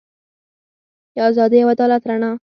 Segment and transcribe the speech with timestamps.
[1.15, 2.31] د ازادۍ او عدالت رڼا.